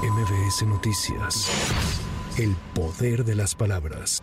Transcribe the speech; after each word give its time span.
MBS 0.00 0.62
Noticias. 0.64 1.50
El 2.38 2.54
poder 2.72 3.24
de 3.24 3.34
las 3.34 3.56
palabras. 3.56 4.22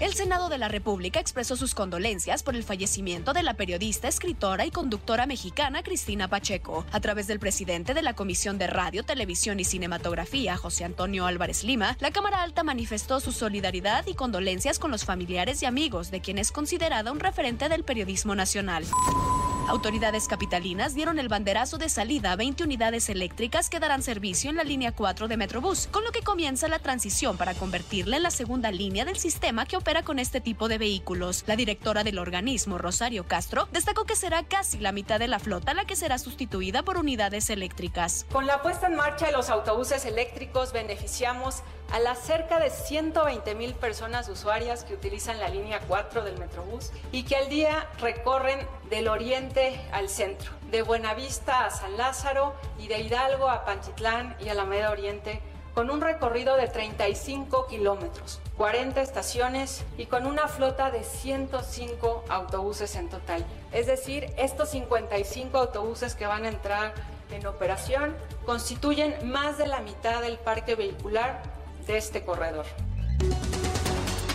El 0.00 0.12
Senado 0.12 0.50
de 0.50 0.58
la 0.58 0.68
República 0.68 1.18
expresó 1.18 1.56
sus 1.56 1.74
condolencias 1.74 2.42
por 2.42 2.54
el 2.54 2.62
fallecimiento 2.62 3.32
de 3.32 3.42
la 3.42 3.54
periodista, 3.54 4.08
escritora 4.08 4.66
y 4.66 4.70
conductora 4.70 5.24
mexicana 5.24 5.82
Cristina 5.82 6.28
Pacheco. 6.28 6.84
A 6.92 7.00
través 7.00 7.26
del 7.26 7.38
presidente 7.38 7.94
de 7.94 8.02
la 8.02 8.12
Comisión 8.12 8.58
de 8.58 8.66
Radio, 8.66 9.02
Televisión 9.02 9.60
y 9.60 9.64
Cinematografía, 9.64 10.58
José 10.58 10.84
Antonio 10.84 11.24
Álvarez 11.24 11.64
Lima, 11.64 11.96
la 11.98 12.10
Cámara 12.10 12.42
Alta 12.42 12.64
manifestó 12.64 13.18
su 13.18 13.32
solidaridad 13.32 14.06
y 14.06 14.12
condolencias 14.12 14.78
con 14.78 14.90
los 14.90 15.06
familiares 15.06 15.62
y 15.62 15.66
amigos 15.66 16.10
de 16.10 16.20
quien 16.20 16.36
es 16.36 16.52
considerada 16.52 17.12
un 17.12 17.20
referente 17.20 17.70
del 17.70 17.82
periodismo 17.82 18.34
nacional. 18.34 18.84
Autoridades 19.68 20.28
capitalinas 20.28 20.94
dieron 20.94 21.18
el 21.18 21.28
banderazo 21.28 21.78
de 21.78 21.88
salida 21.88 22.32
a 22.32 22.36
20 22.36 22.64
unidades 22.64 23.08
eléctricas 23.08 23.70
que 23.70 23.80
darán 23.80 24.02
servicio 24.02 24.50
en 24.50 24.56
la 24.56 24.64
línea 24.64 24.92
4 24.92 25.28
de 25.28 25.36
Metrobús, 25.36 25.86
con 25.86 26.04
lo 26.04 26.10
que 26.10 26.22
comienza 26.22 26.68
la 26.68 26.80
transición 26.80 27.36
para 27.36 27.54
convertirla 27.54 28.16
en 28.16 28.24
la 28.24 28.30
segunda 28.30 28.70
línea 28.70 29.04
del 29.04 29.16
sistema 29.16 29.64
que 29.64 29.76
opera 29.76 30.02
con 30.02 30.18
este 30.18 30.40
tipo 30.40 30.68
de 30.68 30.78
vehículos. 30.78 31.44
La 31.46 31.56
directora 31.56 32.04
del 32.04 32.18
organismo, 32.18 32.76
Rosario 32.76 33.24
Castro, 33.24 33.68
destacó 33.72 34.04
que 34.04 34.16
será 34.16 34.42
casi 34.42 34.78
la 34.78 34.92
mitad 34.92 35.18
de 35.18 35.28
la 35.28 35.38
flota 35.38 35.74
la 35.74 35.84
que 35.84 35.96
será 35.96 36.18
sustituida 36.18 36.82
por 36.82 36.98
unidades 36.98 37.48
eléctricas. 37.48 38.26
Con 38.32 38.46
la 38.46 38.62
puesta 38.62 38.88
en 38.88 38.96
marcha 38.96 39.26
de 39.26 39.32
los 39.32 39.48
autobuses 39.48 40.04
eléctricos 40.04 40.72
beneficiamos 40.72 41.62
a 41.92 41.98
las 41.98 42.20
cerca 42.20 42.58
de 42.58 42.70
120 42.70 43.54
mil 43.54 43.74
personas 43.74 44.26
usuarias 44.30 44.82
que 44.82 44.94
utilizan 44.94 45.38
la 45.38 45.48
línea 45.48 45.78
4 45.86 46.24
del 46.24 46.38
Metrobús 46.38 46.90
y 47.12 47.24
que 47.24 47.36
al 47.36 47.50
día 47.50 47.86
recorren 47.98 48.66
del 48.88 49.08
oriente 49.08 49.78
al 49.92 50.08
centro, 50.08 50.52
de 50.70 50.80
Buenavista 50.80 51.66
a 51.66 51.70
San 51.70 51.98
Lázaro 51.98 52.54
y 52.78 52.88
de 52.88 53.00
Hidalgo 53.00 53.50
a 53.50 53.66
Pantitlán 53.66 54.34
y 54.40 54.48
Alameda 54.48 54.90
Oriente, 54.90 55.42
con 55.74 55.90
un 55.90 56.00
recorrido 56.00 56.56
de 56.56 56.66
35 56.66 57.66
kilómetros, 57.66 58.40
40 58.56 59.02
estaciones 59.02 59.84
y 59.98 60.06
con 60.06 60.26
una 60.26 60.48
flota 60.48 60.90
de 60.90 61.04
105 61.04 62.24
autobuses 62.30 62.96
en 62.96 63.10
total. 63.10 63.44
Es 63.70 63.86
decir, 63.86 64.32
estos 64.38 64.70
55 64.70 65.58
autobuses 65.58 66.14
que 66.14 66.26
van 66.26 66.46
a 66.46 66.48
entrar 66.48 66.94
en 67.30 67.46
operación 67.46 68.16
constituyen 68.46 69.30
más 69.30 69.58
de 69.58 69.66
la 69.66 69.80
mitad 69.80 70.22
del 70.22 70.38
parque 70.38 70.74
vehicular 70.74 71.51
de 71.86 71.98
este 71.98 72.24
corredor. 72.24 72.66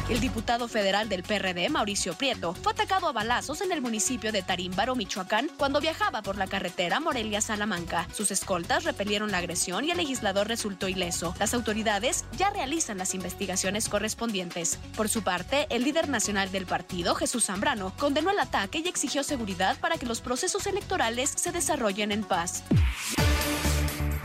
El 0.09 0.21
diputado 0.21 0.69
federal 0.69 1.09
del 1.09 1.23
PRD, 1.23 1.67
Mauricio 1.67 2.13
Prieto, 2.13 2.53
fue 2.53 2.71
atacado 2.71 3.09
a 3.09 3.11
balazos 3.11 3.59
en 3.59 3.73
el 3.73 3.81
municipio 3.81 4.31
de 4.31 4.41
Tarímbaro, 4.41 4.95
Michoacán, 4.95 5.49
cuando 5.57 5.81
viajaba 5.81 6.21
por 6.21 6.37
la 6.37 6.47
carretera 6.47 7.01
Morelia-Salamanca. 7.01 8.07
Sus 8.13 8.31
escoltas 8.31 8.85
repelieron 8.85 9.33
la 9.33 9.39
agresión 9.39 9.83
y 9.83 9.91
el 9.91 9.97
legislador 9.97 10.47
resultó 10.47 10.87
ileso. 10.87 11.35
Las 11.39 11.53
autoridades 11.53 12.23
ya 12.37 12.49
realizan 12.51 12.97
las 12.97 13.15
investigaciones 13.15 13.89
correspondientes. 13.89 14.79
Por 14.95 15.09
su 15.09 15.23
parte, 15.23 15.67
el 15.69 15.83
líder 15.83 16.07
nacional 16.07 16.53
del 16.53 16.67
partido, 16.67 17.13
Jesús 17.13 17.47
Zambrano, 17.47 17.93
condenó 17.97 18.31
el 18.31 18.39
ataque 18.39 18.77
y 18.79 18.87
exigió 18.87 19.23
seguridad 19.23 19.77
para 19.81 19.97
que 19.97 20.05
los 20.05 20.21
procesos 20.21 20.67
electorales 20.67 21.29
se 21.31 21.51
desarrollen 21.51 22.13
en 22.13 22.23
paz. 22.23 22.63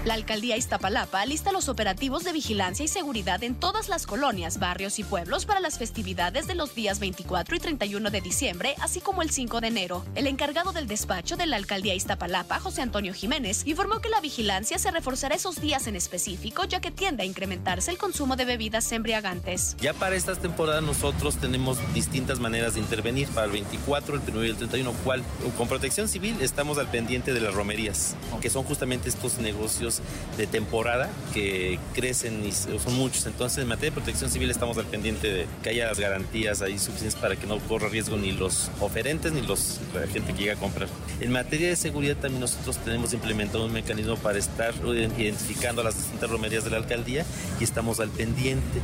La 0.04 0.14
alcaldía 0.14 0.56
Iztapalapa 0.56 1.24
lista 1.26 1.52
los 1.52 1.68
operativos 1.68 2.24
de 2.24 2.32
vigilancia 2.32 2.84
y 2.84 2.88
seguridad 2.88 3.40
en 3.44 3.54
todas 3.54 3.88
las 3.88 4.04
colonias, 4.04 4.58
barrios 4.58 4.98
y 4.98 5.04
pueblos 5.04 5.46
para 5.46 5.60
las 5.60 5.78
festividades 5.78 6.48
de 6.48 6.56
los 6.56 6.74
días 6.74 6.98
24 6.98 7.54
y 7.54 7.60
31 7.60 8.10
de 8.10 8.20
diciembre, 8.20 8.74
así 8.80 9.00
como 9.00 9.22
el 9.22 9.30
5 9.30 9.60
de 9.60 9.68
enero. 9.68 10.04
El 10.16 10.26
encargado 10.26 10.72
del 10.72 10.88
despacho 10.88 11.36
de 11.36 11.46
la 11.46 11.54
alcaldía 11.54 11.94
Iztapalapa, 11.94 12.58
José 12.58 12.82
Antonio 12.82 13.14
Jiménez, 13.14 13.62
informó 13.64 14.00
que 14.00 14.08
la 14.08 14.20
vigilancia 14.20 14.76
se 14.80 14.90
reforzará 14.90 15.36
esos 15.36 15.60
días 15.60 15.86
en 15.86 15.94
específico, 15.94 16.64
ya 16.64 16.80
que 16.80 16.90
tiende 16.90 17.22
a 17.22 17.26
incrementarse 17.26 17.92
el 17.92 17.98
consumo 17.98 18.34
de 18.34 18.44
bebidas 18.44 18.90
embriagantes. 18.90 19.76
Ya 19.80 19.94
para 19.94 20.16
estas 20.16 20.40
temporadas 20.40 20.82
nosotros 20.82 21.36
tenemos 21.36 21.78
distintas 21.94 22.40
maneras 22.40 22.74
de 22.74 22.80
intervenir. 22.80 23.28
Para 23.28 23.46
el 23.46 23.52
24, 23.52 24.16
el 24.16 24.22
1 24.28 24.44
y 24.46 24.48
el 24.48 24.56
31, 24.56 24.92
cual 25.04 25.22
con 25.56 25.68
protección 25.68 26.08
civil 26.08 26.38
estamos 26.40 26.78
al 26.78 26.90
pendiente 26.90 27.32
de 27.32 27.40
las 27.40 27.54
romerías, 27.54 28.16
que 28.40 28.50
son 28.50 28.64
justamente 28.64 29.08
estos 29.08 29.38
negocios 29.38 29.91
de 30.36 30.46
temporada 30.46 31.10
que 31.34 31.78
crecen 31.94 32.44
y 32.46 32.52
son 32.52 32.94
muchos. 32.94 33.26
Entonces, 33.26 33.58
en 33.58 33.68
materia 33.68 33.90
de 33.90 33.96
protección 33.96 34.30
civil 34.30 34.50
estamos 34.50 34.78
al 34.78 34.86
pendiente 34.86 35.30
de 35.30 35.46
que 35.62 35.70
haya 35.70 35.88
las 35.88 35.98
garantías 35.98 36.62
ahí 36.62 36.78
suficientes 36.78 37.16
para 37.16 37.36
que 37.36 37.46
no 37.46 37.58
corra 37.60 37.88
riesgo 37.88 38.16
ni 38.16 38.32
los 38.32 38.70
oferentes 38.80 39.32
ni 39.32 39.42
los, 39.42 39.80
la 39.94 40.06
gente 40.06 40.32
que 40.32 40.40
llega 40.40 40.54
a 40.54 40.56
comprar. 40.56 40.88
En 41.20 41.32
materia 41.32 41.68
de 41.68 41.76
seguridad 41.76 42.16
también 42.16 42.40
nosotros 42.40 42.78
tenemos 42.78 43.12
implementado 43.12 43.64
un 43.64 43.72
mecanismo 43.72 44.16
para 44.16 44.38
estar 44.38 44.74
identificando 44.84 45.82
las 45.82 45.96
distintas 45.96 46.30
romerías 46.30 46.64
de 46.64 46.70
la 46.70 46.78
alcaldía 46.78 47.24
y 47.60 47.64
estamos 47.64 48.00
al 48.00 48.10
pendiente. 48.10 48.80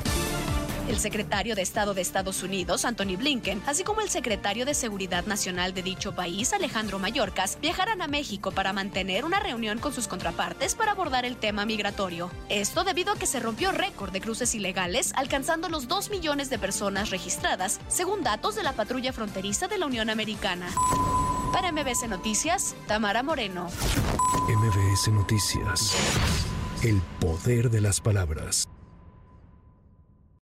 El 0.88 0.99
secretario 0.99 1.54
de 1.54 1.60
Estado 1.60 1.93
de 1.93 2.00
Estados 2.00 2.43
Unidos, 2.43 2.87
Anthony 2.87 3.16
Blinken, 3.19 3.62
así 3.66 3.84
como 3.84 4.00
el 4.00 4.09
secretario 4.09 4.65
de 4.65 4.72
Seguridad 4.72 5.26
Nacional 5.26 5.75
de 5.75 5.82
dicho 5.82 6.15
país, 6.15 6.54
Alejandro 6.54 6.99
Mayorkas, 6.99 7.59
viajarán 7.60 8.00
a 8.00 8.09
México 8.09 8.53
para 8.53 8.72
mantener 8.72 9.27
una 9.27 9.38
reunión 9.38 9.78
con 9.78 9.93
sus 9.93 10.09
contrapartes 10.09 10.75
para 10.75 10.93
abordar 10.93 11.27
el 11.27 11.37
tema 11.37 11.66
migratorio. 11.66 12.31
Esto 12.48 12.84
debido 12.84 13.12
a 13.12 13.19
que 13.19 13.27
se 13.27 13.38
rompió 13.38 13.71
récord 13.71 14.12
de 14.12 14.22
cruces 14.22 14.54
ilegales, 14.54 15.12
alcanzando 15.15 15.69
los 15.69 15.88
2 15.88 16.09
millones 16.09 16.48
de 16.48 16.59
personas 16.59 17.10
registradas, 17.10 17.81
según 17.88 18.22
datos 18.22 18.56
de 18.56 18.62
la 18.62 18.72
patrulla 18.72 19.12
fronteriza 19.12 19.69
de 19.69 19.77
la 19.77 19.87
Unión 19.87 20.09
Americana. 20.09 20.71
Para 21.53 21.71
MBS 21.71 22.09
Noticias, 22.09 22.75
Tamara 22.87 23.22
Moreno. 23.22 23.69
MBS 24.48 25.09
Noticias. 25.09 25.94
El 26.82 27.03
poder 27.21 27.69
de 27.69 27.82
las 27.82 28.00
palabras. 28.00 28.69